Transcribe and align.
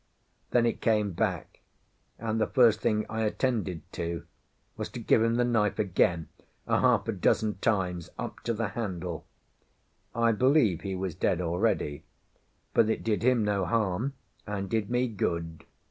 Then 0.49 0.65
it 0.65 0.81
came 0.81 1.11
back, 1.11 1.59
and 2.17 2.41
the 2.41 2.47
first 2.47 2.81
thing 2.81 3.05
I 3.07 3.21
attended 3.21 3.83
to 3.91 4.23
was 4.75 4.89
to 4.89 4.99
give 4.99 5.21
him 5.21 5.35
the 5.35 5.43
knife 5.43 5.77
again 5.77 6.27
a 6.65 6.79
half 6.79 7.07
a 7.07 7.11
dozen 7.11 7.59
times 7.59 8.09
up 8.17 8.39
to 8.45 8.53
the 8.55 8.69
handle. 8.69 9.27
I 10.15 10.31
believe 10.31 10.81
he 10.81 10.95
was 10.95 11.13
dead 11.13 11.39
already, 11.39 12.03
but 12.73 12.89
it 12.89 13.03
did 13.03 13.21
him 13.21 13.43
no 13.45 13.63
harm 13.65 14.13
and 14.47 14.67
did 14.71 14.89
me 14.89 15.07
good. 15.07 15.65